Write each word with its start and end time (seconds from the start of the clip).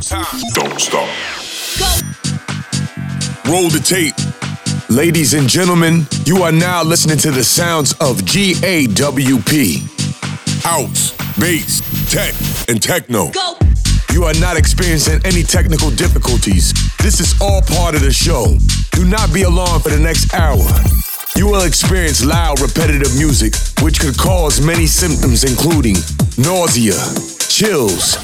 Don't 0.00 0.80
stop. 0.80 1.08
Roll 3.46 3.68
the 3.68 3.82
tape. 3.84 4.14
Ladies 4.88 5.34
and 5.34 5.46
gentlemen, 5.46 6.06
you 6.24 6.42
are 6.42 6.50
now 6.50 6.82
listening 6.82 7.18
to 7.18 7.30
the 7.30 7.44
sounds 7.44 7.92
of 8.00 8.16
GAWP. 8.22 9.82
House, 10.62 11.12
bass, 11.38 11.82
tech, 12.10 12.32
and 12.70 12.82
techno. 12.82 13.30
Go. 13.30 13.58
You 14.14 14.24
are 14.24 14.32
not 14.40 14.56
experiencing 14.56 15.20
any 15.26 15.42
technical 15.42 15.90
difficulties. 15.90 16.72
This 17.02 17.20
is 17.20 17.38
all 17.38 17.60
part 17.60 17.94
of 17.94 18.00
the 18.00 18.10
show. 18.10 18.56
Do 18.92 19.04
not 19.04 19.34
be 19.34 19.42
alarmed 19.42 19.82
for 19.82 19.90
the 19.90 20.00
next 20.00 20.32
hour. 20.32 20.64
You 21.36 21.46
will 21.46 21.66
experience 21.66 22.24
loud, 22.24 22.60
repetitive 22.60 23.14
music, 23.16 23.52
which 23.82 24.00
could 24.00 24.16
cause 24.16 24.62
many 24.64 24.86
symptoms, 24.86 25.44
including 25.44 25.96
nausea, 26.38 26.96
chills, 27.48 28.16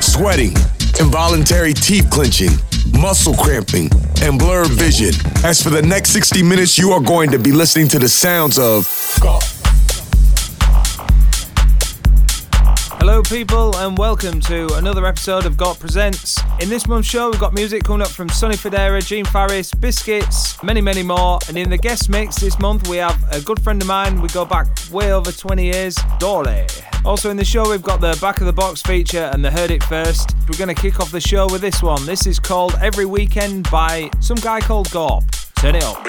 sweating, 0.00 0.54
involuntary 1.00 1.72
teeth 1.72 2.08
clenching, 2.10 2.50
muscle 2.98 3.34
cramping, 3.34 3.90
and 4.22 4.38
blurred 4.38 4.70
vision. 4.70 5.14
As 5.44 5.62
for 5.62 5.70
the 5.70 5.82
next 5.82 6.10
60 6.10 6.42
minutes, 6.42 6.78
you 6.78 6.90
are 6.90 7.00
going 7.00 7.30
to 7.30 7.38
be 7.38 7.52
listening 7.52 7.88
to 7.88 7.98
the 7.98 8.08
sounds 8.08 8.58
of 8.58 8.86
Hello, 13.10 13.22
people, 13.22 13.74
and 13.76 13.96
welcome 13.96 14.38
to 14.38 14.70
another 14.74 15.06
episode 15.06 15.46
of 15.46 15.54
GAWP 15.54 15.80
Presents. 15.80 16.38
In 16.60 16.68
this 16.68 16.86
month's 16.86 17.08
show, 17.08 17.30
we've 17.30 17.40
got 17.40 17.54
music 17.54 17.82
coming 17.82 18.02
up 18.02 18.10
from 18.10 18.28
Sonny 18.28 18.54
Fodera, 18.54 19.02
Gene 19.02 19.24
Farris, 19.24 19.72
Biscuits, 19.72 20.62
many, 20.62 20.82
many 20.82 21.02
more. 21.02 21.38
And 21.48 21.56
in 21.56 21.70
the 21.70 21.78
guest 21.78 22.10
mix 22.10 22.36
this 22.36 22.58
month, 22.58 22.86
we 22.86 22.98
have 22.98 23.16
a 23.32 23.40
good 23.40 23.62
friend 23.62 23.80
of 23.80 23.88
mine. 23.88 24.20
We 24.20 24.28
go 24.28 24.44
back 24.44 24.66
way 24.92 25.10
over 25.14 25.32
20 25.32 25.64
years, 25.64 25.96
Dolly. 26.18 26.66
Also 27.02 27.30
in 27.30 27.38
the 27.38 27.46
show, 27.46 27.70
we've 27.70 27.82
got 27.82 28.02
the 28.02 28.14
Back 28.20 28.42
of 28.42 28.46
the 28.46 28.52
Box 28.52 28.82
feature 28.82 29.30
and 29.32 29.42
the 29.42 29.50
Heard 29.50 29.70
It 29.70 29.82
First. 29.84 30.36
We're 30.46 30.58
going 30.58 30.74
to 30.74 30.78
kick 30.78 31.00
off 31.00 31.10
the 31.10 31.18
show 31.18 31.46
with 31.46 31.62
this 31.62 31.82
one. 31.82 32.04
This 32.04 32.26
is 32.26 32.38
called 32.38 32.74
Every 32.82 33.06
Weekend 33.06 33.70
by 33.70 34.10
some 34.20 34.36
guy 34.36 34.60
called 34.60 34.88
GAWP. 34.88 35.54
Turn 35.54 35.76
it 35.76 35.82
up. 35.82 36.06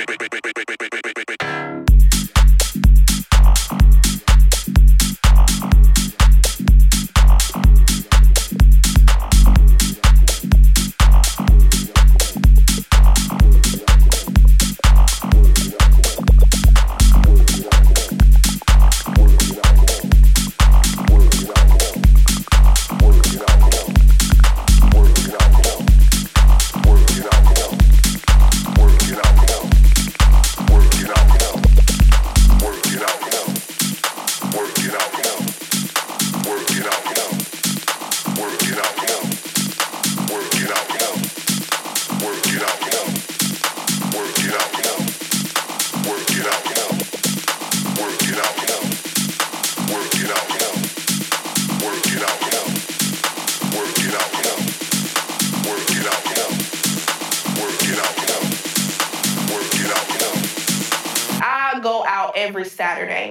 Saturday. 63.00 63.29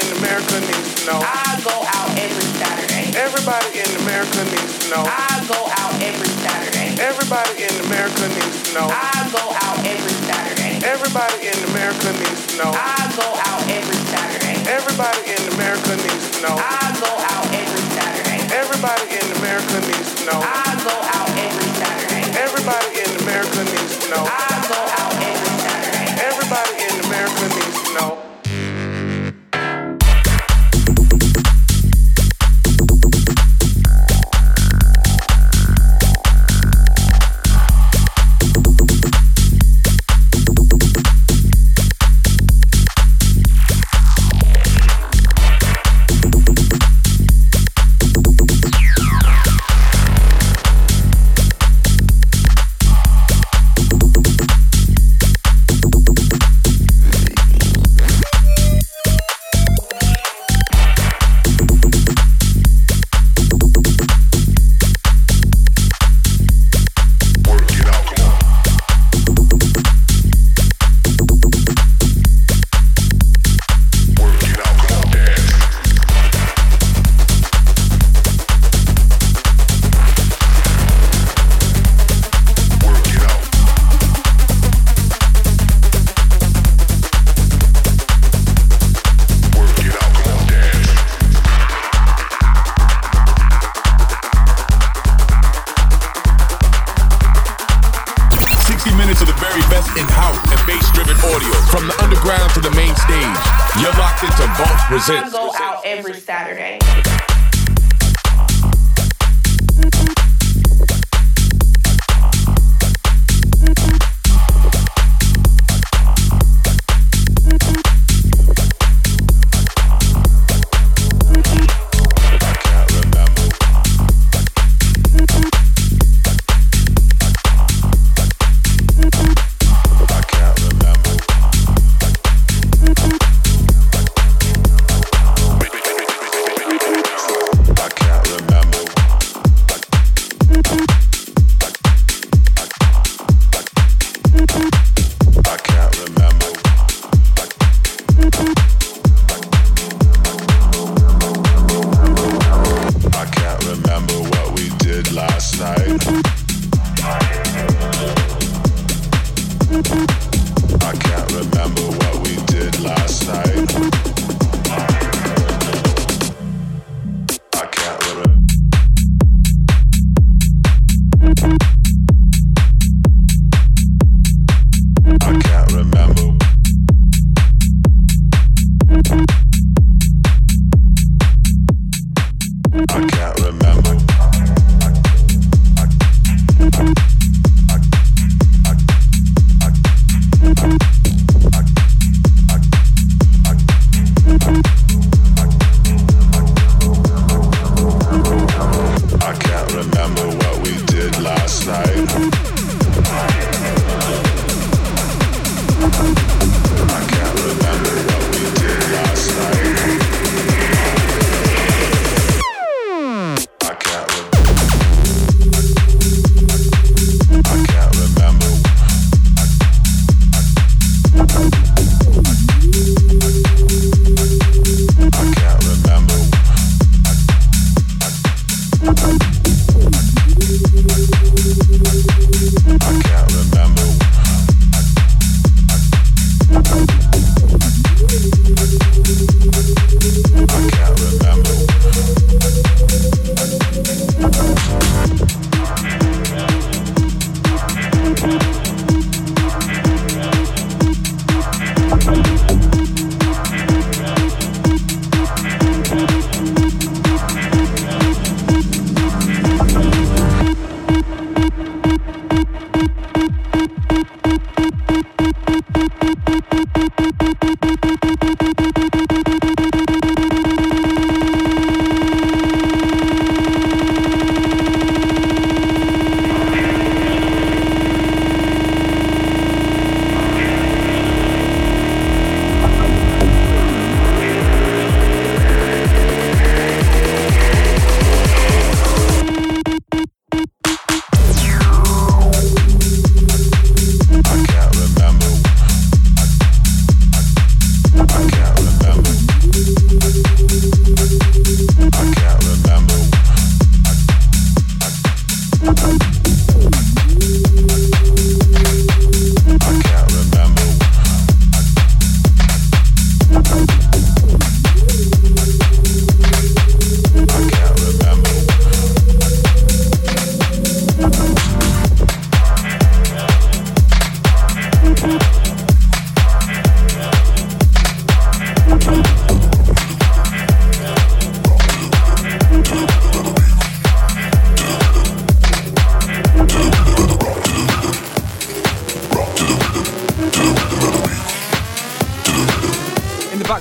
In 0.00 0.16
America 0.24 0.56
needs 0.64 0.94
to 0.96 1.12
know. 1.12 1.20
I 1.20 1.60
go 1.60 1.76
out 1.76 2.10
every 2.16 2.48
Saturday. 2.56 3.12
Everybody 3.16 3.68
in 3.76 3.90
America 4.04 4.40
needs 4.48 4.78
to 4.80 4.96
know. 4.96 5.04
I 5.04 5.44
go 5.44 5.60
out 5.76 5.92
every 6.00 6.32
Saturday. 6.40 6.96
Everybody 6.96 7.68
in 7.68 7.74
America 7.84 8.24
needs 8.32 8.58
to 8.64 8.70
know. 8.80 8.88
I 8.88 9.28
go 9.28 9.44
out 9.60 9.78
every 9.84 10.16
Saturday. 10.24 10.80
Everybody 10.84 11.52
in 11.52 11.58
America 11.72 12.08
needs 12.16 12.42
to 12.48 12.64
know. 12.64 12.72
I 12.72 12.96
go 13.16 13.28
out 13.28 13.62
every 13.68 14.00
Saturday. 14.08 14.56
Everybody 14.70 15.20
in 15.28 15.42
America 15.58 15.92
needs 16.00 16.26
to 16.32 16.38
know. 16.48 16.56
I 16.56 16.84
go 16.96 17.12
out 17.12 17.46
every 17.52 17.84
Saturday. 17.92 18.40
Everybody 18.56 19.04
in 19.12 19.26
America 19.42 19.76
needs 19.84 20.10
to 20.16 20.22
know. 20.24 20.40
I 20.40 20.68
go 20.80 20.96
out 20.96 21.30
every 21.36 21.70
Saturday. 21.76 22.24
Everybody 22.40 22.88
in 23.04 23.10
America 23.26 23.60
needs 23.68 23.94
to 24.00 24.06
know. 24.08 24.24
I 24.24 24.48
go 24.64 24.80
out 24.80 25.12
every 25.20 25.56
Saturday. 25.60 26.08
Everybody 26.24 26.72
in 26.88 26.94
America 27.04 27.49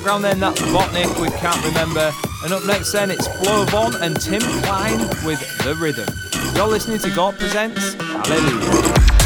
background 0.09 0.23
then, 0.23 0.39
that's 0.39 0.61
Botnik 0.73 1.21
with 1.21 1.35
Can't 1.35 1.63
Remember. 1.63 2.11
And 2.43 2.51
up 2.51 2.65
next 2.65 2.91
then, 2.91 3.11
it's 3.11 3.27
Flo 3.27 3.65
Von 3.65 3.95
and 4.01 4.19
Tim 4.19 4.41
Klein 4.63 4.97
with 5.23 5.39
The 5.63 5.75
Rhythm. 5.75 6.07
You're 6.55 6.67
listening 6.67 6.97
to 6.99 7.09
GAWP 7.09 7.37
Presents 7.37 7.93
Hallelujah. 7.93 9.18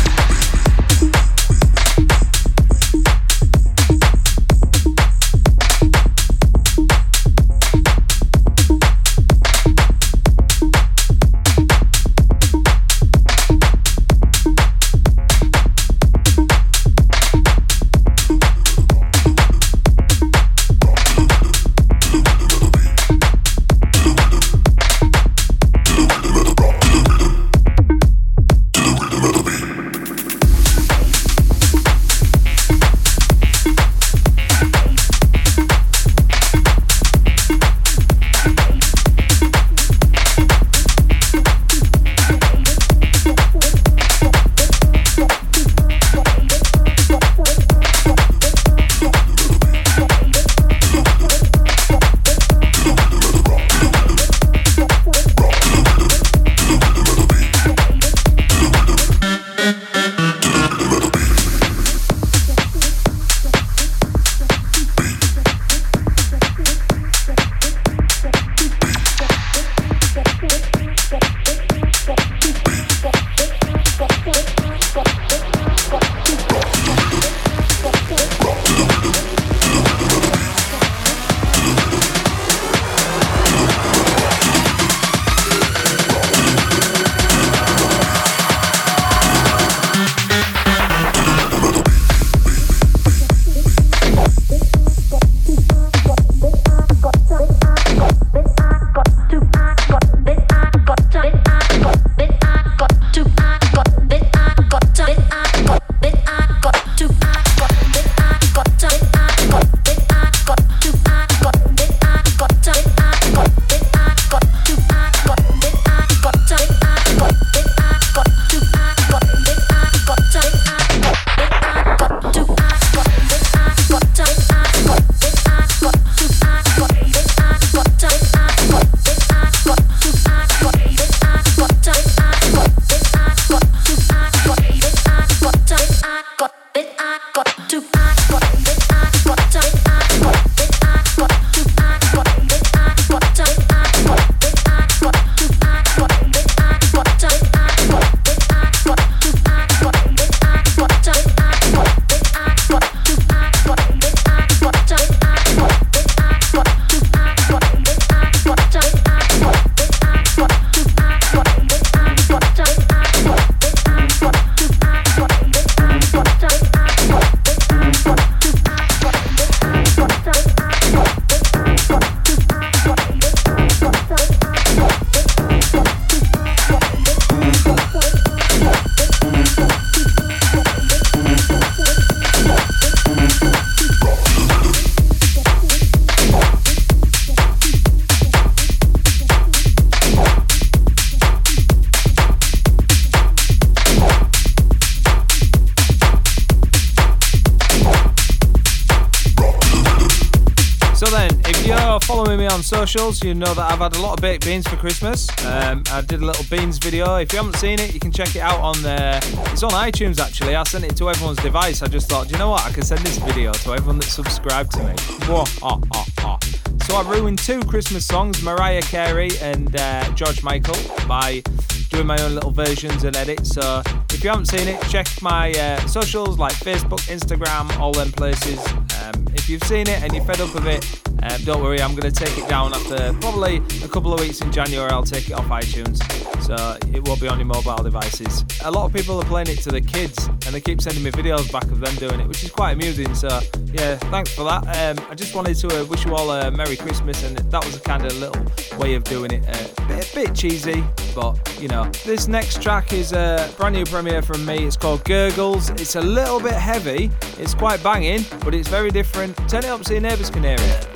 Socials, 202.73 203.23
you 203.23 203.35
know 203.35 203.53
that 203.53 203.71
I've 203.71 203.77
had 203.77 203.95
a 203.97 204.01
lot 204.01 204.17
of 204.17 204.21
baked 204.21 204.45
beans 204.45 204.67
for 204.67 204.75
Christmas. 204.77 205.29
Um, 205.45 205.83
I 205.91 206.01
did 206.01 206.23
a 206.23 206.25
little 206.25 206.45
beans 206.49 206.79
video. 206.79 207.17
If 207.17 207.31
you 207.31 207.37
haven't 207.37 207.57
seen 207.57 207.79
it, 207.79 207.93
you 207.93 207.99
can 207.99 208.11
check 208.11 208.35
it 208.35 208.41
out 208.41 208.59
on 208.61 208.81
there. 208.81 209.19
It's 209.51 209.61
on 209.61 209.69
iTunes 209.71 210.19
actually. 210.19 210.55
I 210.55 210.63
sent 210.63 210.83
it 210.83 210.97
to 210.97 211.09
everyone's 211.09 211.37
device. 211.37 211.83
I 211.83 211.87
just 211.87 212.09
thought, 212.09 212.31
you 212.31 212.37
know 212.39 212.49
what? 212.49 212.65
I 212.65 212.71
can 212.71 212.81
send 212.83 213.01
this 213.01 213.19
video 213.19 213.51
to 213.51 213.73
everyone 213.73 213.99
that 213.99 214.05
subscribed 214.05 214.71
to 214.71 214.83
me. 214.85 214.95
Oh, 215.29 215.45
oh, 215.61 215.81
oh. 216.23 216.39
So 216.87 216.95
I 216.95 217.03
ruined 217.03 217.37
two 217.39 217.61
Christmas 217.61 218.07
songs, 218.07 218.41
Mariah 218.41 218.81
Carey 218.81 219.29
and 219.41 219.75
uh, 219.79 220.09
George 220.13 220.41
Michael, 220.41 220.75
by 221.07 221.43
doing 221.89 222.07
my 222.07 222.19
own 222.23 222.33
little 222.33 222.51
versions 222.51 223.03
and 223.03 223.15
edits. 223.15 223.49
So 223.49 223.83
if 224.09 224.23
you 224.23 224.31
haven't 224.31 224.47
seen 224.47 224.67
it, 224.67 224.81
check 224.89 225.07
my 225.21 225.51
uh, 225.51 225.85
socials 225.85 226.39
like 226.39 226.53
Facebook, 226.53 227.01
Instagram, 227.07 227.77
all 227.77 227.91
them 227.91 228.11
places. 228.11 228.59
Um, 229.03 229.27
if 229.33 229.49
you've 229.49 229.63
seen 229.63 229.87
it 229.89 230.01
and 230.01 230.13
you're 230.13 230.23
fed 230.23 230.39
up 230.39 230.53
with 230.53 230.65
it, 230.65 231.01
um, 231.23 231.41
don't 231.43 231.61
worry, 231.61 231.81
I'm 231.81 231.95
going 231.95 232.11
to 232.11 232.25
take 232.25 232.37
it 232.37 232.47
down 232.47 232.73
after 232.73 233.13
probably 233.19 233.57
a 233.83 233.87
couple 233.87 234.13
of 234.13 234.19
weeks 234.19 234.41
in 234.41 234.51
January. 234.51 234.89
I'll 234.91 235.03
take 235.03 235.29
it 235.29 235.33
off 235.33 235.45
iTunes, 235.47 236.01
so 236.41 236.77
it 236.93 237.05
won't 237.07 237.19
be 237.19 237.27
on 237.27 237.37
your 237.37 237.45
mobile 237.45 237.83
devices. 237.83 238.45
A 238.63 238.71
lot 238.71 238.85
of 238.85 238.93
people 238.93 239.19
are 239.19 239.25
playing 239.25 239.49
it 239.49 239.59
to 239.59 239.69
the 239.69 239.81
kids, 239.81 240.27
and 240.27 240.55
they 240.55 240.61
keep 240.61 240.81
sending 240.81 241.03
me 241.03 241.11
videos 241.11 241.51
back 241.51 241.63
of 241.65 241.79
them 241.79 241.95
doing 241.95 242.19
it, 242.19 242.27
which 242.27 242.43
is 242.43 242.51
quite 242.51 242.71
amusing. 242.71 243.13
So 243.15 243.27
yeah, 243.73 243.97
thanks 243.97 244.33
for 244.33 244.43
that. 244.45 244.63
Um, 244.97 245.05
I 245.09 245.15
just 245.15 245.35
wanted 245.35 245.55
to 245.57 245.81
uh, 245.81 245.85
wish 245.85 246.05
you 246.05 246.15
all 246.15 246.31
a 246.31 246.51
Merry 246.51 246.77
Christmas, 246.77 247.23
and 247.23 247.37
that 247.37 247.65
was 247.65 247.75
a 247.75 247.81
kind 247.81 248.05
of 248.05 248.15
little 248.17 248.45
way 248.77 248.95
of 248.95 249.03
doing 249.03 249.31
it. 249.31 249.43
Uh, 249.47 249.83
a, 249.83 249.87
bit, 249.87 250.11
a 250.11 250.15
bit 250.15 250.35
cheesy, 250.35 250.83
but 251.13 251.37
you 251.61 251.67
know. 251.67 251.89
This 252.05 252.27
next 252.27 252.61
track 252.61 252.93
is 252.93 253.11
a 253.13 253.49
brand 253.57 253.75
new 253.75 253.85
premiere 253.85 254.21
from 254.21 254.45
me. 254.45 254.65
It's 254.65 254.77
called 254.77 255.03
Gurgles. 255.05 255.69
It's 255.71 255.95
a 255.95 256.01
little 256.01 256.39
bit 256.39 256.53
heavy. 256.53 257.11
It's 257.37 257.53
quite 257.53 257.81
banging, 257.83 258.25
but 258.43 258.53
it's 258.53 258.67
very 258.67 258.91
different. 258.93 259.35
Turn 259.49 259.65
it 259.65 259.69
up 259.69 259.83
so 259.83 259.93
your 259.93 260.01
neighbours 260.01 260.29
can 260.29 260.43
hear 260.43 260.55
it. 260.57 260.87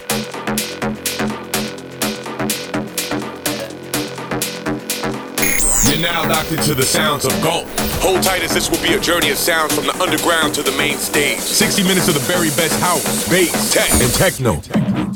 You're 5.90 6.02
now 6.02 6.30
locked 6.30 6.52
into 6.52 6.76
the 6.76 6.84
sounds 6.84 7.26
of 7.26 7.32
GAWP. 7.42 7.66
Hold 8.02 8.22
tight 8.22 8.44
as 8.44 8.54
this 8.54 8.70
will 8.70 8.82
be 8.84 8.94
a 8.94 9.00
journey 9.00 9.32
of 9.32 9.38
sounds 9.38 9.74
from 9.74 9.86
the 9.86 10.00
underground 10.00 10.54
to 10.56 10.62
the 10.62 10.72
main 10.74 10.98
stage. 10.98 11.40
60 11.40 11.84
minutes 11.84 12.08
of 12.08 12.14
the 12.14 12.20
very 12.20 12.50
best 12.50 12.80
house, 12.80 13.28
bass, 13.30 13.74
tech, 13.74 13.90
and 14.00 14.14
techno. 14.14 15.07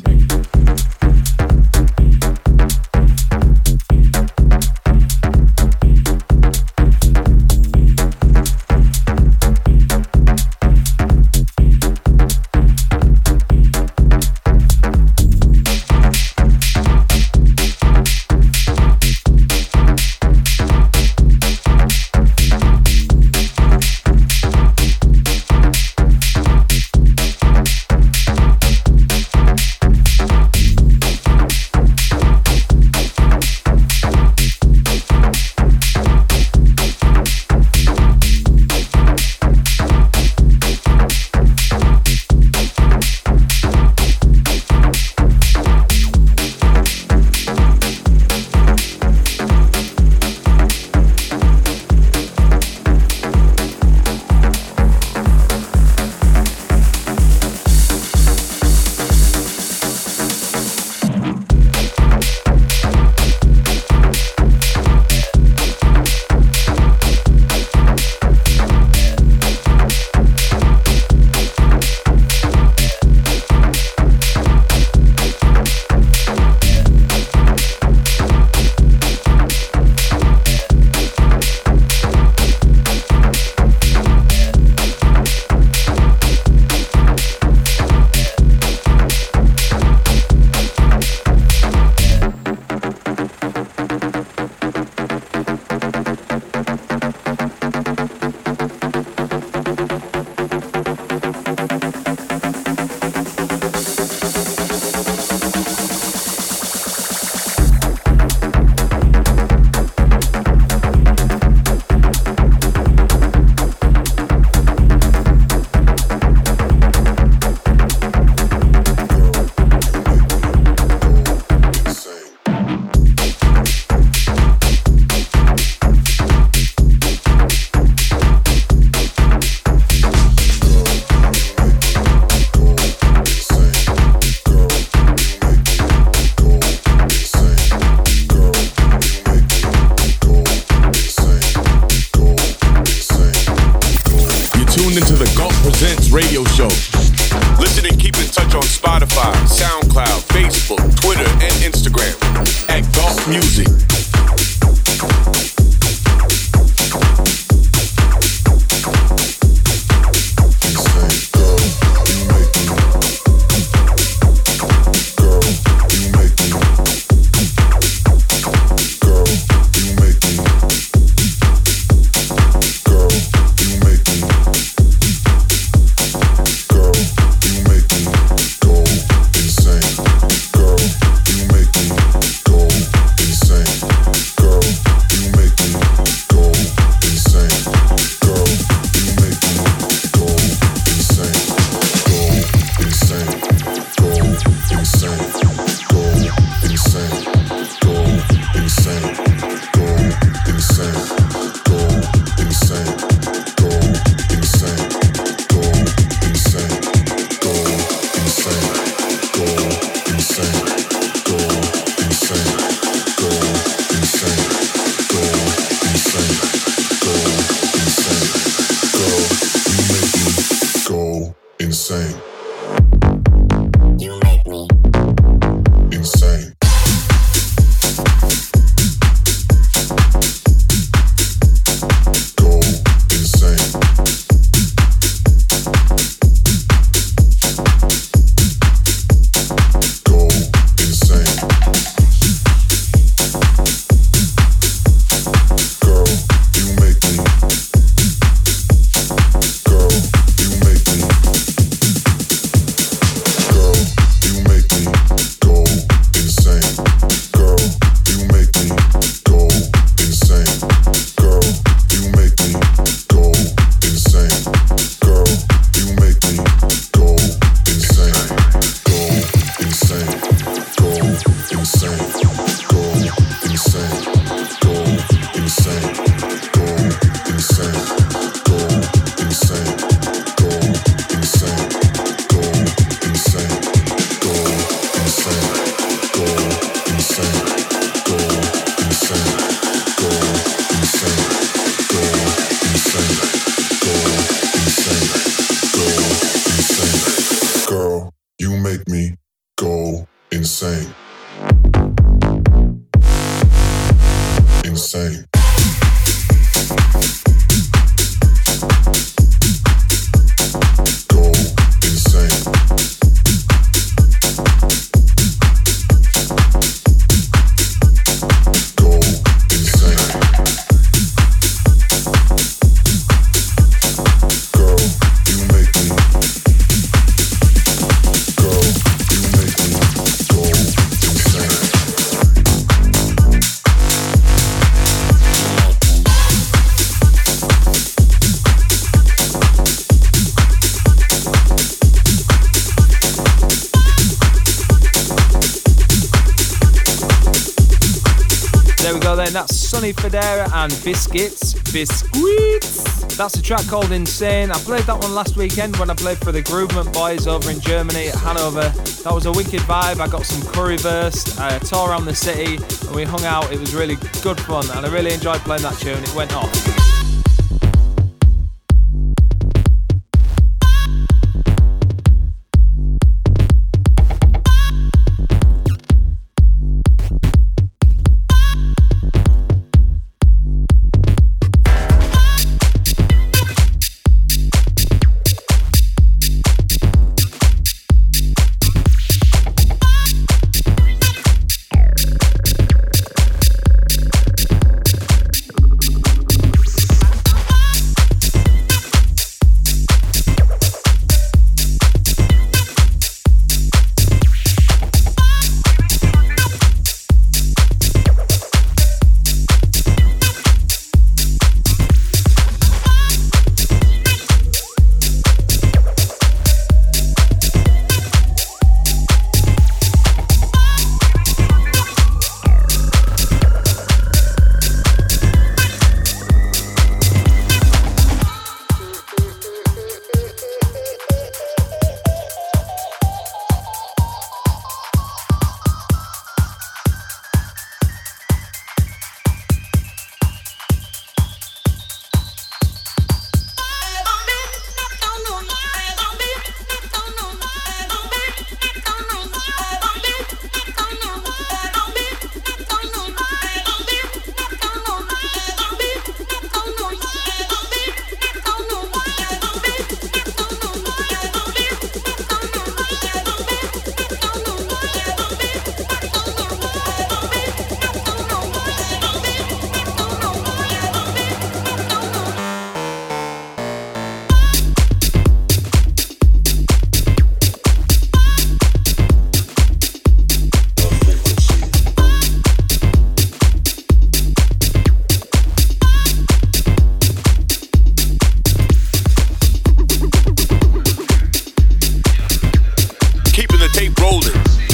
Sonny 349.91 350.09
Fodera 350.09 350.51
and 350.53 350.71
Biscuits. 350.83 351.53
Biscuits! 351.71 353.17
That's 353.17 353.35
a 353.35 353.41
track 353.41 353.65
called 353.67 353.91
Insane. 353.91 354.51
I 354.51 354.55
played 354.59 354.83
that 354.83 354.99
one 354.99 355.13
last 355.13 355.35
weekend 355.35 355.75
when 355.77 355.89
I 355.89 355.95
played 355.95 356.17
for 356.19 356.31
the 356.31 356.41
Groovement 356.41 356.93
Boys 356.93 357.27
over 357.27 357.49
in 357.49 357.59
Germany 357.59 358.07
at 358.07 358.15
Hanover. 358.15 358.69
That 359.03 359.13
was 359.13 359.25
a 359.25 359.31
wicked 359.31 359.61
vibe. 359.61 359.99
I 359.99 360.07
got 360.07 360.25
some 360.25 360.41
currywurst, 360.53 361.39
I 361.39 361.57
tore 361.59 361.89
around 361.89 362.05
the 362.05 362.15
city, 362.15 362.55
and 362.87 362.95
we 362.95 363.03
hung 363.03 363.25
out. 363.25 363.51
It 363.51 363.59
was 363.59 363.73
really 363.73 363.95
good 364.21 364.39
fun, 364.41 364.69
and 364.71 364.85
I 364.85 364.91
really 364.91 365.13
enjoyed 365.13 365.41
playing 365.41 365.63
that 365.63 365.77
tune. 365.79 366.01
It 366.01 366.15
went 366.15 366.33
off. 366.35 366.60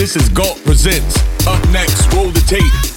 This 0.08 0.24
is 0.24 0.30
GAWP 0.30 0.64
Presents. 0.64 1.18
Up 1.48 1.62
next, 1.70 2.14
roll 2.14 2.30
the 2.30 2.40
tape. 2.40 2.97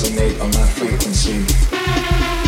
Resonate 0.00 0.40
on 0.40 0.50
my 0.52 0.66
frequency. 0.66 2.39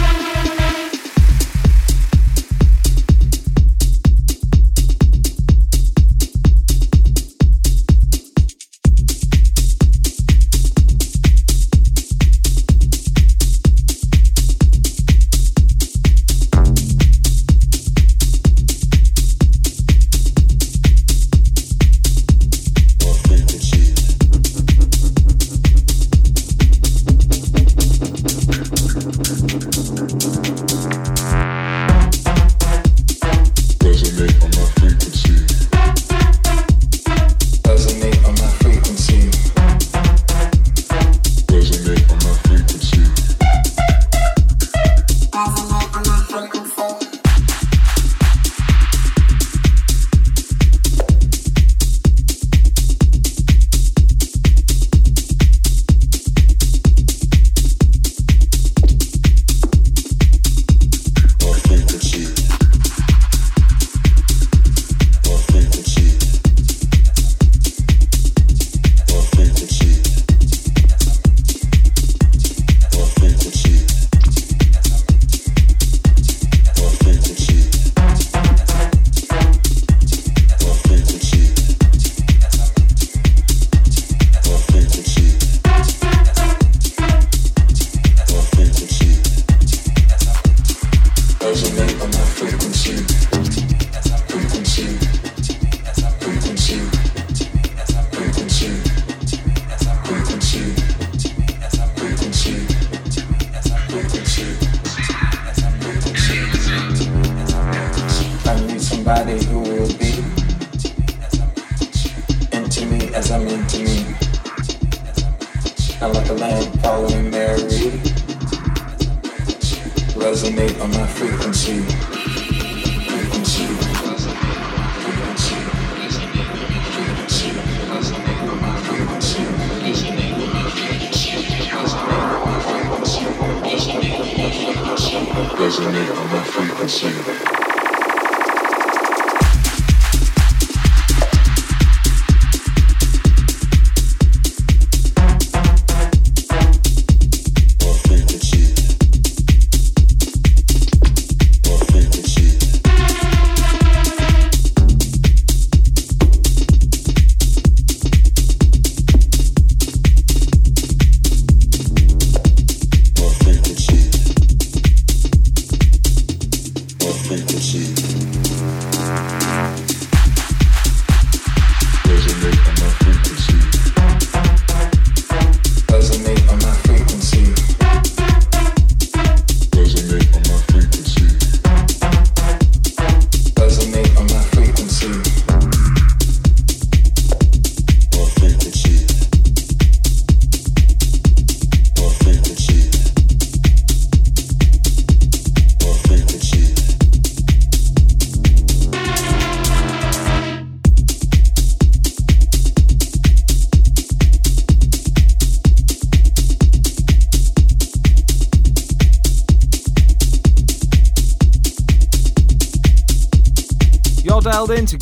To 109.41 109.73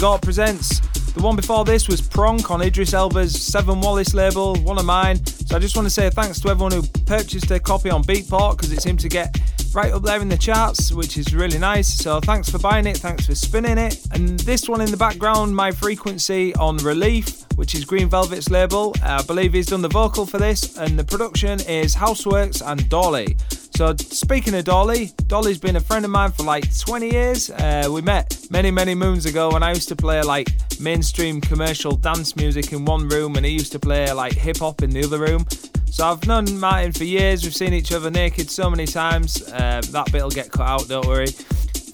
GAWP 0.00 0.22
Presents. 0.22 0.80
The 1.12 1.20
one 1.20 1.36
before 1.36 1.66
this 1.66 1.86
was 1.86 2.00
Pronk 2.00 2.50
on 2.50 2.62
Idris 2.62 2.94
Elba's 2.94 3.38
Seven 3.38 3.82
Wallace 3.82 4.14
label, 4.14 4.56
one 4.62 4.78
of 4.78 4.86
mine. 4.86 5.22
So 5.26 5.56
I 5.56 5.58
just 5.58 5.76
want 5.76 5.84
to 5.84 5.90
say 5.90 6.08
thanks 6.08 6.40
to 6.40 6.48
everyone 6.48 6.72
who 6.72 6.82
purchased 7.04 7.50
a 7.50 7.60
copy 7.60 7.90
on 7.90 8.02
Beatport 8.04 8.56
because 8.56 8.72
it 8.72 8.80
seemed 8.80 9.00
to 9.00 9.10
get 9.10 9.38
right 9.74 9.92
up 9.92 10.02
there 10.02 10.18
in 10.22 10.30
the 10.30 10.38
charts, 10.38 10.90
which 10.90 11.18
is 11.18 11.34
really 11.34 11.58
nice. 11.58 11.92
So 11.92 12.18
thanks 12.18 12.48
for 12.48 12.58
buying 12.58 12.86
it, 12.86 12.96
thanks 12.96 13.26
for 13.26 13.34
spinning 13.34 13.76
it. 13.76 14.00
And 14.12 14.40
this 14.40 14.70
one 14.70 14.80
in 14.80 14.90
the 14.90 14.96
background, 14.96 15.54
My 15.54 15.70
Frequency 15.70 16.54
on 16.54 16.78
Relief, 16.78 17.44
which 17.56 17.74
is 17.74 17.84
Green 17.84 18.08
Velvet's 18.08 18.48
label. 18.48 18.94
I 19.02 19.22
believe 19.24 19.52
he's 19.52 19.66
done 19.66 19.82
the 19.82 19.88
vocal 19.88 20.24
for 20.24 20.38
this, 20.38 20.78
and 20.78 20.98
the 20.98 21.04
production 21.04 21.60
is 21.68 21.94
Houseworks 21.94 22.66
and 22.66 22.88
Dolly. 22.88 23.36
So, 23.80 23.96
speaking 23.96 24.52
of 24.52 24.66
Dolly, 24.66 25.10
Dolly's 25.26 25.56
been 25.56 25.76
a 25.76 25.80
friend 25.80 26.04
of 26.04 26.10
mine 26.10 26.32
for 26.32 26.42
like 26.42 26.78
20 26.78 27.12
years. 27.12 27.48
Uh, 27.48 27.88
we 27.90 28.02
met 28.02 28.38
many, 28.50 28.70
many 28.70 28.94
moons 28.94 29.24
ago 29.24 29.50
when 29.52 29.62
I 29.62 29.70
used 29.70 29.88
to 29.88 29.96
play 29.96 30.20
like 30.20 30.50
mainstream 30.78 31.40
commercial 31.40 31.96
dance 31.96 32.36
music 32.36 32.74
in 32.74 32.84
one 32.84 33.08
room 33.08 33.36
and 33.36 33.46
he 33.46 33.52
used 33.52 33.72
to 33.72 33.78
play 33.78 34.12
like 34.12 34.34
hip 34.34 34.58
hop 34.58 34.82
in 34.82 34.90
the 34.90 35.02
other 35.02 35.18
room. 35.18 35.46
So, 35.86 36.06
I've 36.06 36.26
known 36.26 36.60
Martin 36.60 36.92
for 36.92 37.04
years. 37.04 37.42
We've 37.42 37.56
seen 37.56 37.72
each 37.72 37.90
other 37.90 38.10
naked 38.10 38.50
so 38.50 38.68
many 38.68 38.84
times. 38.84 39.50
Uh, 39.50 39.80
that 39.92 40.12
bit'll 40.12 40.28
get 40.28 40.52
cut 40.52 40.68
out, 40.68 40.86
don't 40.86 41.06
worry. 41.06 41.28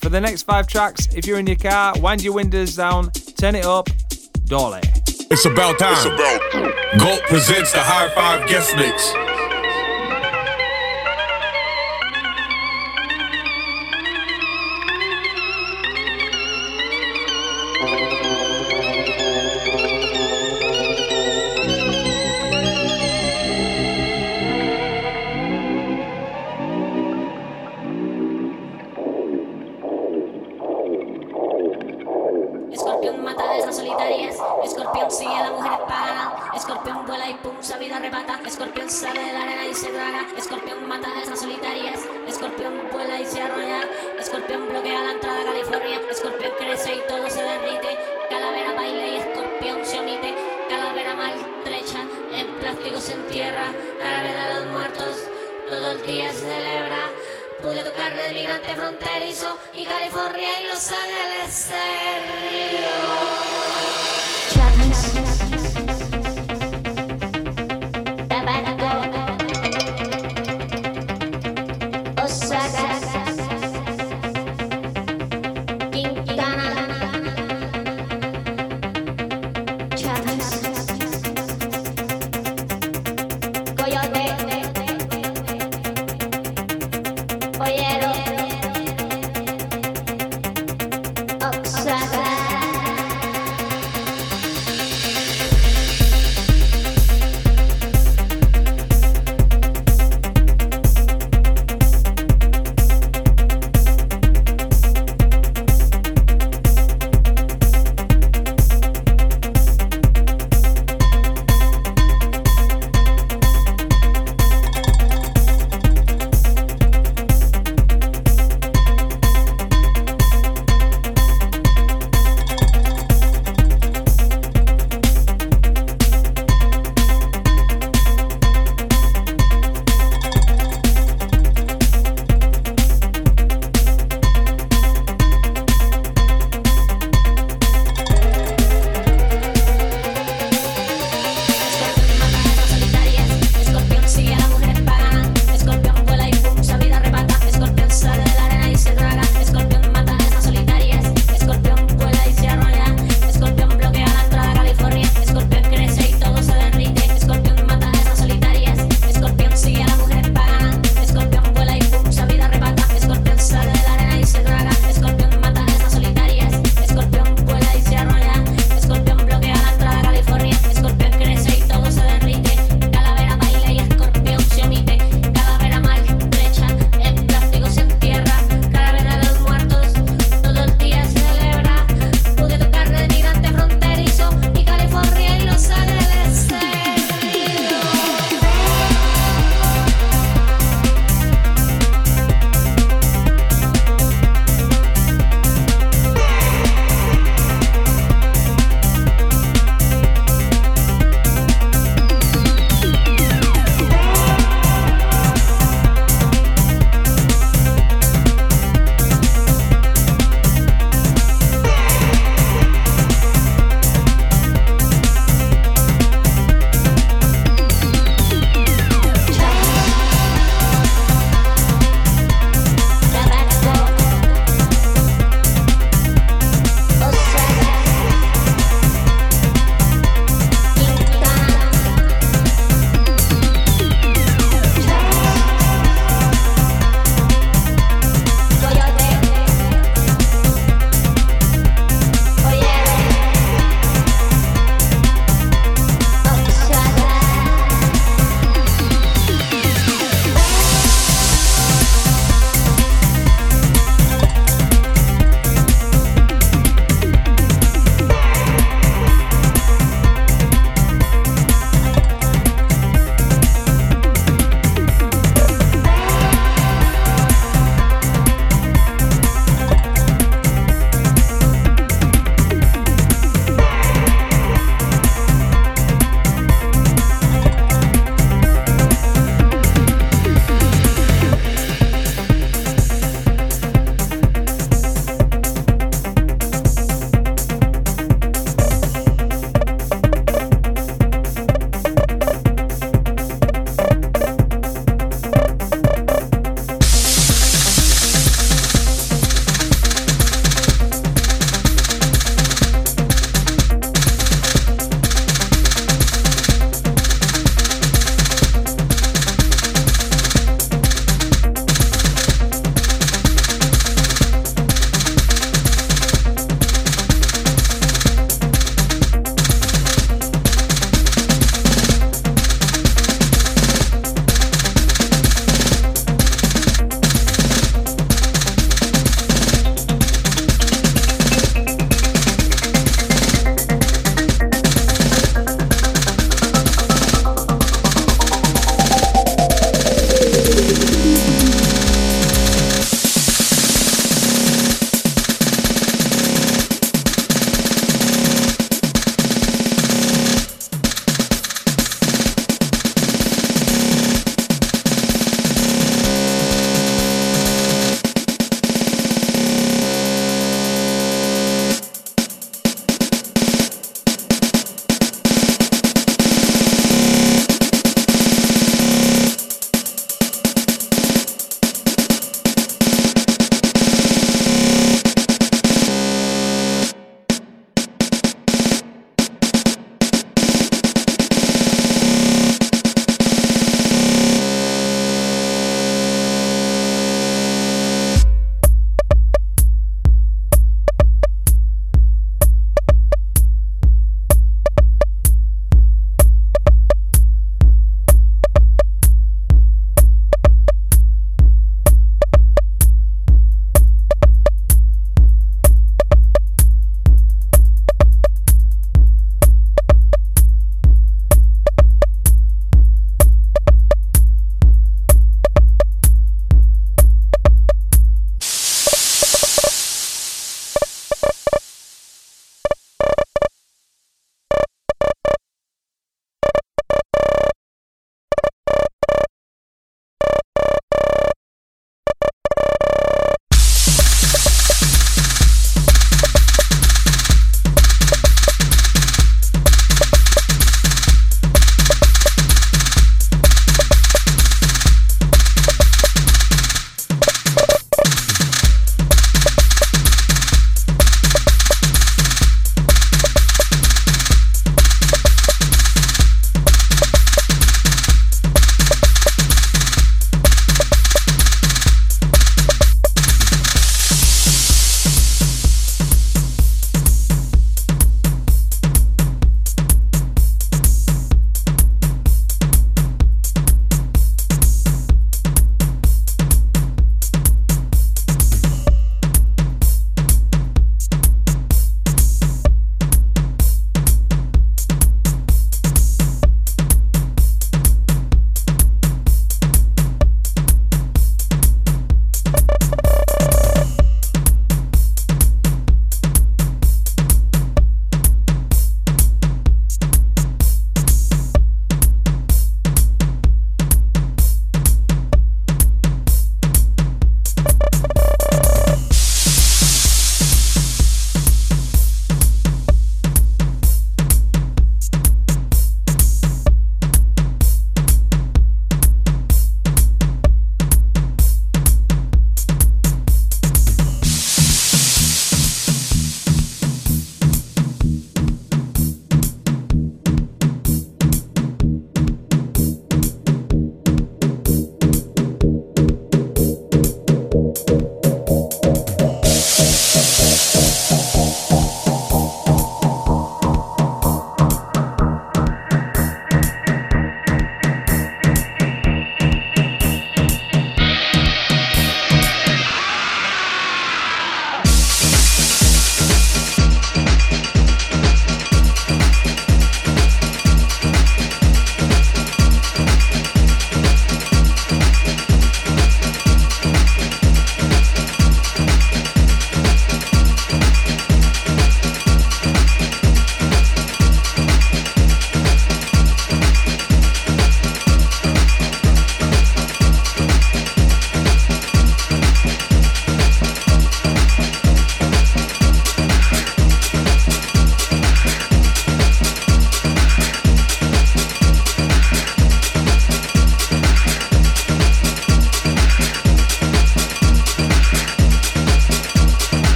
For 0.00 0.08
the 0.08 0.22
next 0.22 0.44
five 0.44 0.66
tracks, 0.66 1.14
if 1.14 1.26
you're 1.26 1.38
in 1.38 1.46
your 1.46 1.56
car, 1.56 1.92
wind 2.00 2.24
your 2.24 2.32
windows 2.32 2.76
down, 2.76 3.10
turn 3.36 3.56
it 3.56 3.66
up, 3.66 3.90
Dolly. 4.46 4.80
It's 5.30 5.44
about 5.44 5.78
time. 5.78 5.92
It's 5.92 6.06
about. 6.06 6.40
GAWP 6.98 7.20
presents 7.26 7.72
the 7.72 7.80
High 7.80 8.08
Five 8.14 8.48
Guest 8.48 8.74
Mix. 8.74 9.23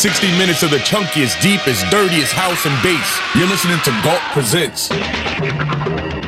60 0.00 0.28
minutes 0.38 0.62
of 0.62 0.70
the 0.70 0.78
chunkiest, 0.78 1.42
deepest, 1.42 1.84
dirtiest 1.90 2.32
house 2.32 2.64
and 2.64 2.74
bass. 2.82 3.20
You're 3.36 3.46
listening 3.46 3.76
to 3.84 3.90
GAWP 4.00 4.32
Presents. 4.32 6.19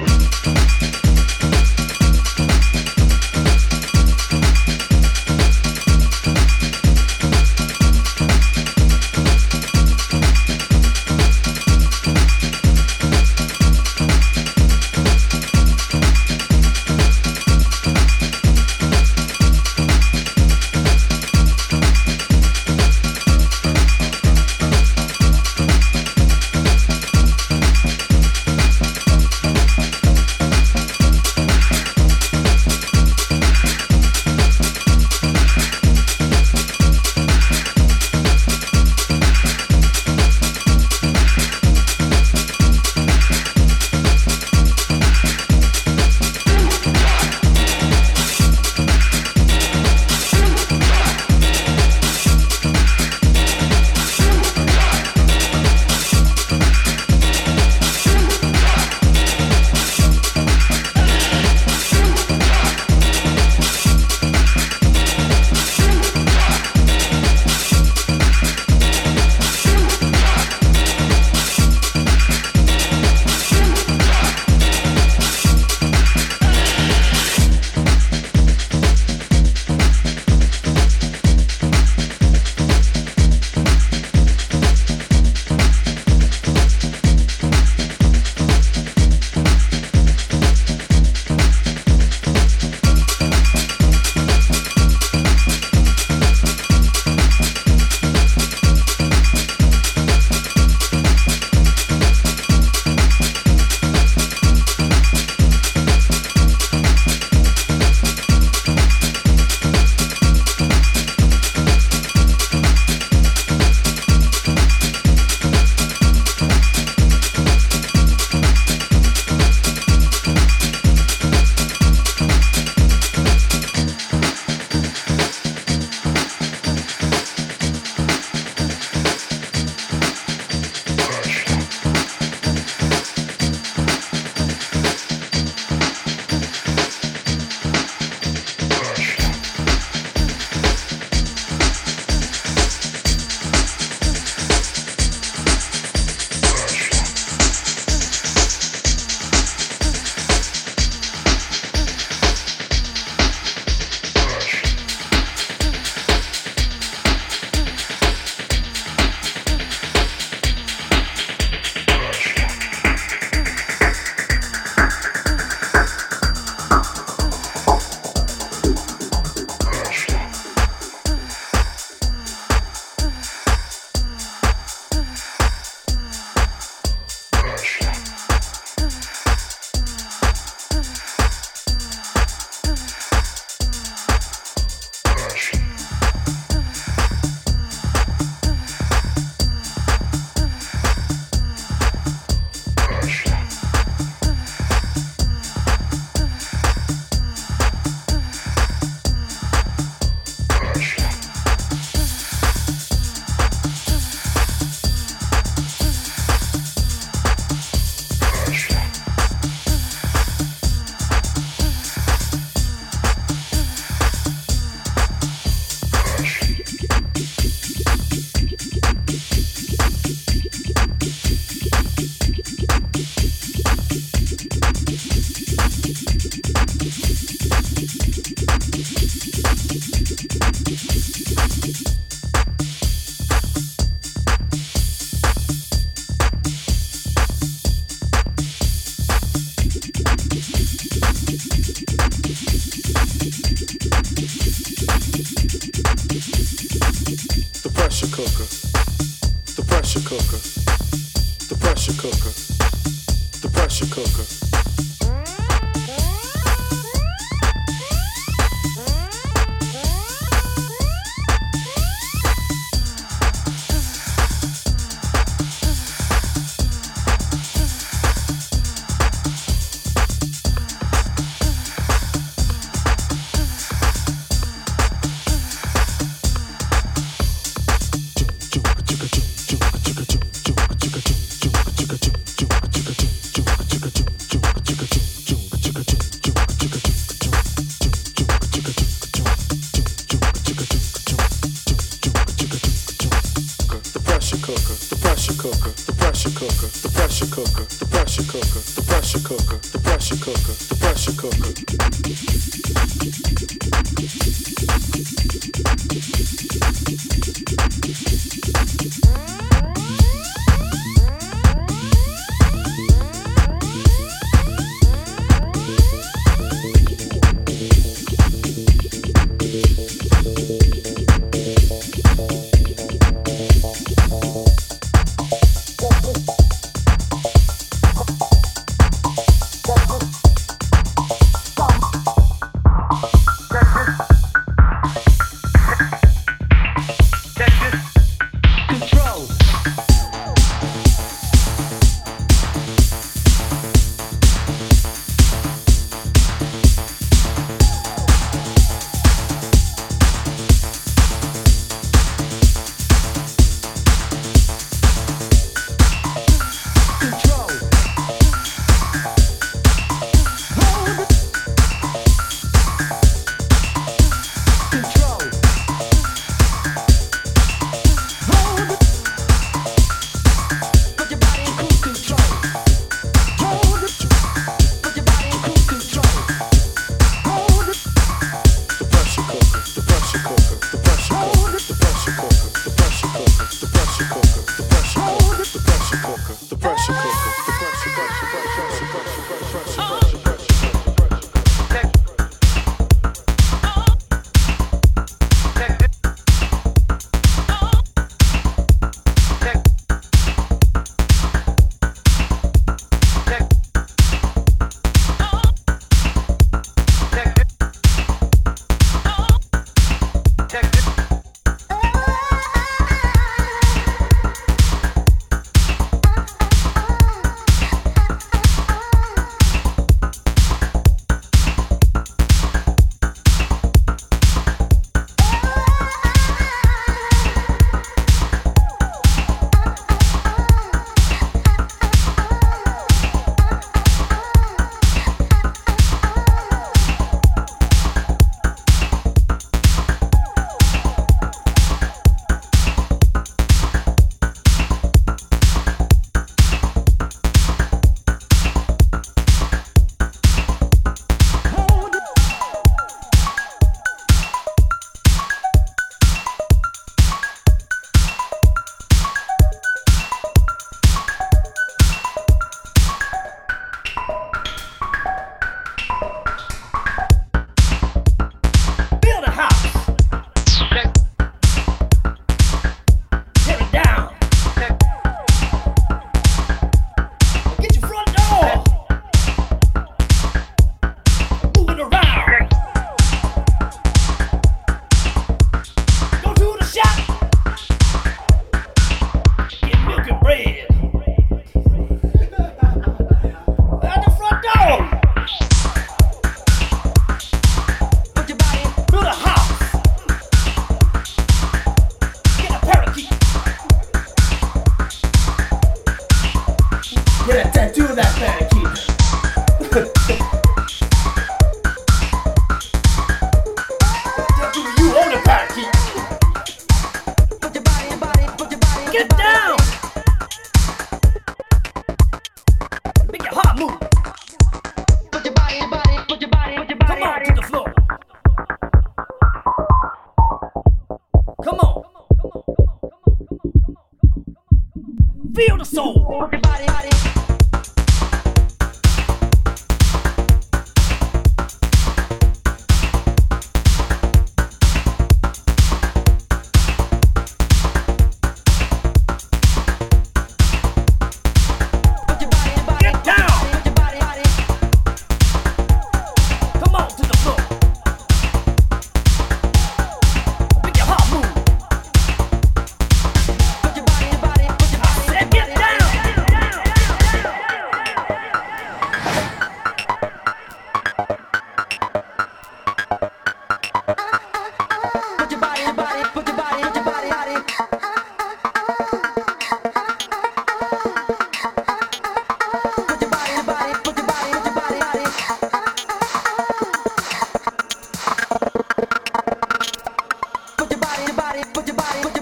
your 591.06 591.16
body, 591.16 591.42
put 591.52 591.66
your 591.66 591.76
body, 591.76 592.02
put 592.02 592.14
your 592.14 592.21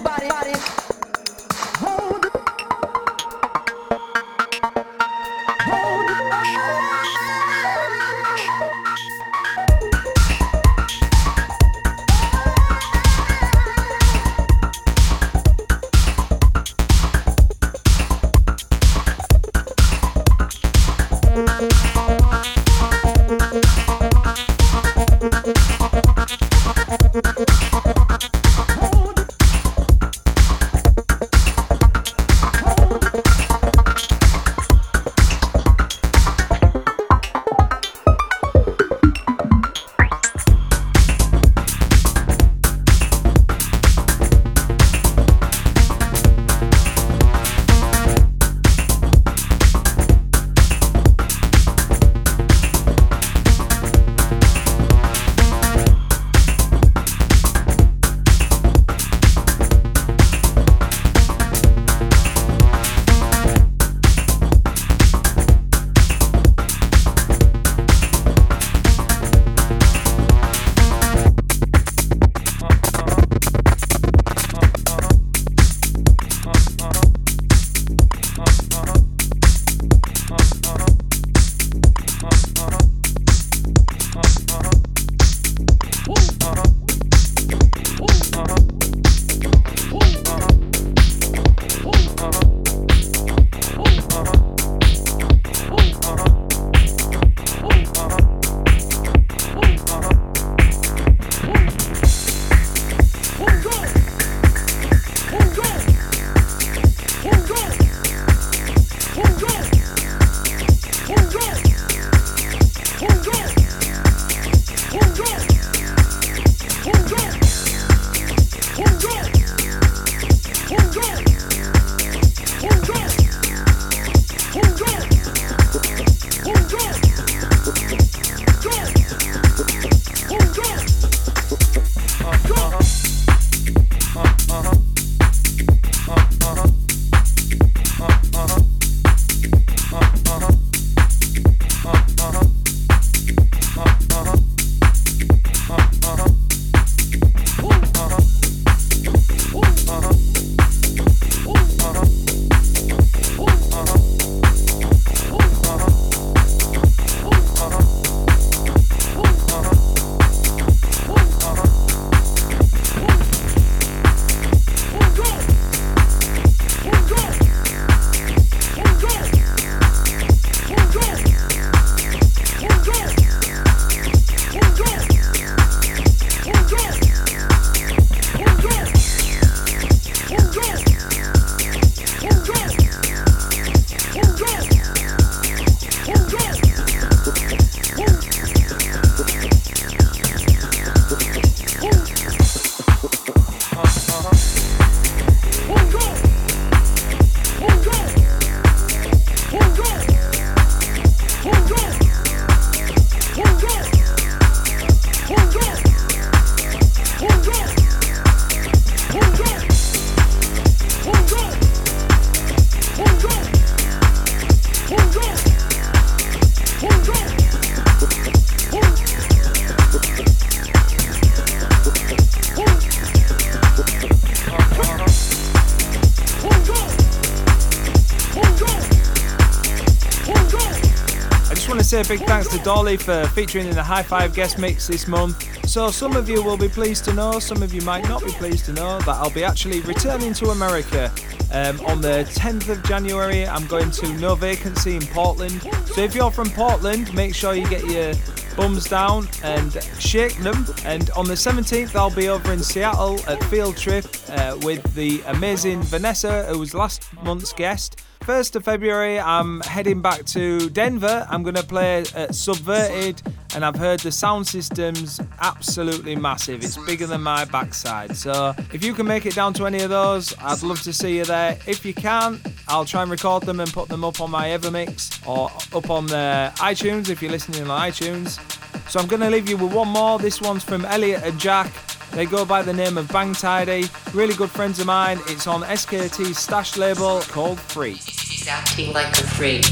Say 231.91 231.99
a 231.99 232.17
big 232.17 232.25
thanks 232.25 232.47
to 232.47 232.57
Dolly 232.59 232.95
for 232.95 233.27
featuring 233.35 233.67
in 233.67 233.75
the 233.75 233.83
High 233.83 234.01
Five 234.01 234.33
guest 234.33 234.57
mix 234.57 234.87
this 234.87 235.09
month. 235.09 235.67
So, 235.67 235.91
some 235.91 236.15
of 236.15 236.29
you 236.29 236.41
will 236.41 236.55
be 236.55 236.69
pleased 236.69 237.03
to 237.03 237.13
know, 237.13 237.37
some 237.37 237.61
of 237.61 237.73
you 237.73 237.81
might 237.81 238.07
not 238.07 238.23
be 238.23 238.31
pleased 238.31 238.63
to 238.67 238.71
know 238.71 238.97
that 238.99 239.09
I'll 239.09 239.29
be 239.29 239.43
actually 239.43 239.81
returning 239.81 240.33
to 240.35 240.51
America 240.51 241.11
um, 241.51 241.81
on 241.81 241.99
the 241.99 242.25
10th 242.33 242.69
of 242.69 242.81
January. 242.85 243.45
I'm 243.45 243.67
going 243.67 243.91
to 243.91 244.13
No 244.19 244.35
Vacancy 244.35 244.95
in 244.95 245.05
Portland. 245.07 245.63
So, 245.87 245.99
if 245.99 246.15
you're 246.15 246.31
from 246.31 246.49
Portland, 246.51 247.13
make 247.13 247.35
sure 247.35 247.55
you 247.55 247.67
get 247.67 247.83
your 247.83 248.13
bums 248.55 248.85
down 248.85 249.27
and 249.43 249.73
shake 249.99 250.37
them. 250.37 250.65
And 250.85 251.09
on 251.09 251.25
the 251.25 251.33
17th, 251.33 251.93
I'll 251.93 252.15
be 252.15 252.29
over 252.29 252.53
in 252.53 252.63
Seattle 252.63 253.19
at 253.27 253.43
Field 253.45 253.75
Trip 253.75 254.05
uh, 254.29 254.57
with 254.61 254.81
the 254.95 255.21
amazing 255.27 255.81
Vanessa, 255.81 256.45
who 256.45 256.59
was 256.59 256.73
last 256.73 257.11
month's 257.21 257.51
guest. 257.51 258.01
1st 258.21 258.55
of 258.55 258.63
February, 258.63 259.19
I'm 259.19 259.61
heading 259.61 259.99
back 259.99 260.25
to 260.25 260.69
Denver. 260.69 261.25
I'm 261.29 261.41
going 261.41 261.55
to 261.55 261.63
play 261.63 262.03
at 262.13 262.35
Subverted, 262.35 263.19
and 263.55 263.65
I've 263.65 263.75
heard 263.75 263.99
the 264.01 264.11
sound 264.11 264.45
system's 264.45 265.19
absolutely 265.39 266.15
massive. 266.15 266.63
It's 266.63 266.77
bigger 266.85 267.07
than 267.07 267.23
my 267.23 267.45
backside. 267.45 268.15
So 268.15 268.53
if 268.71 268.85
you 268.85 268.93
can 268.93 269.07
make 269.07 269.25
it 269.25 269.33
down 269.33 269.53
to 269.55 269.65
any 269.65 269.81
of 269.81 269.89
those, 269.89 270.35
I'd 270.39 270.61
love 270.61 270.83
to 270.83 270.93
see 270.93 271.17
you 271.17 271.25
there. 271.25 271.57
If 271.65 271.83
you 271.83 271.95
can, 271.95 272.39
I'll 272.67 272.85
try 272.85 273.01
and 273.01 273.09
record 273.09 273.43
them 273.43 273.59
and 273.59 273.73
put 273.73 273.89
them 273.89 274.03
up 274.03 274.21
on 274.21 274.29
my 274.29 274.49
Evermix 274.49 275.27
or 275.27 275.49
up 275.75 275.89
on 275.89 276.05
the 276.05 276.51
iTunes 276.57 277.09
if 277.09 277.23
you're 277.23 277.31
listening 277.31 277.67
on 277.67 277.89
iTunes. 277.89 278.39
So 278.87 278.99
I'm 278.99 279.07
going 279.07 279.21
to 279.21 279.31
leave 279.31 279.49
you 279.49 279.57
with 279.57 279.73
one 279.73 279.87
more. 279.87 280.19
This 280.19 280.39
one's 280.39 280.63
from 280.63 280.85
Elliot 280.85 281.23
and 281.23 281.39
Jack. 281.39 281.71
They 282.11 282.25
go 282.25 282.45
by 282.45 282.61
the 282.61 282.73
name 282.73 282.97
of 282.97 283.07
Bang 283.07 283.33
Tidy. 283.33 283.85
Really 284.13 284.33
good 284.33 284.49
friends 284.49 284.79
of 284.79 284.85
mine. 284.85 285.19
It's 285.27 285.47
on 285.47 285.61
SKT's 285.61 286.37
stash 286.37 286.77
label 286.77 287.21
called 287.21 287.59
Free. 287.59 287.95
She's 287.95 288.47
acting 288.47 288.93
like 288.93 289.11
a 289.17 289.23
freak. 289.23 289.65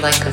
Like 0.00 0.26
a 0.26 0.31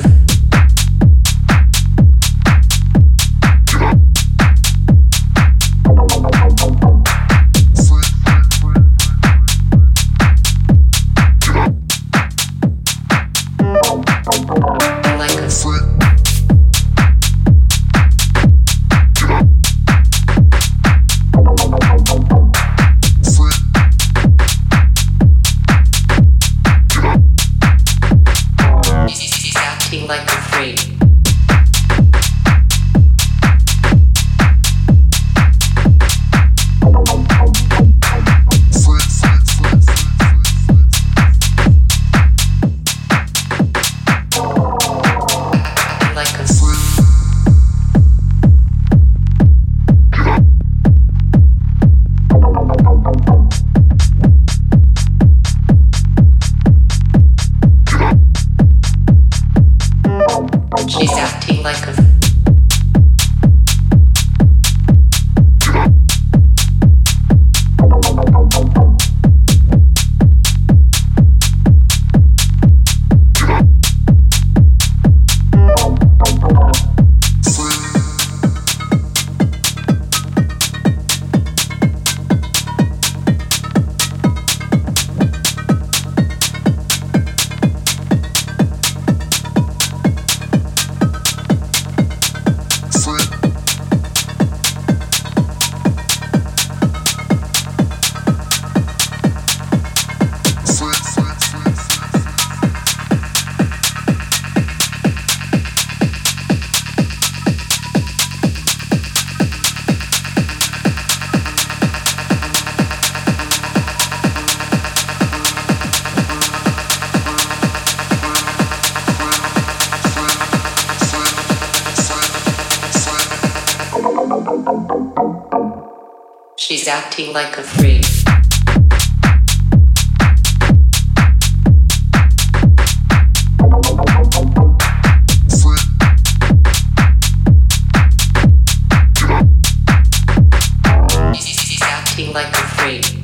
like 142.32 142.48
a 142.48 142.66
freak. 142.76 143.19